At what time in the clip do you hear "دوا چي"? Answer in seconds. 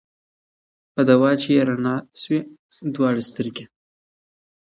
1.09-1.49